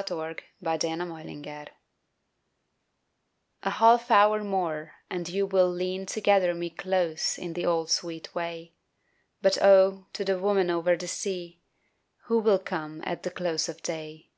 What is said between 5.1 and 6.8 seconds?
and you will lean To gather me